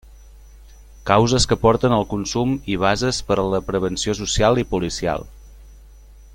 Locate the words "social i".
4.23-4.69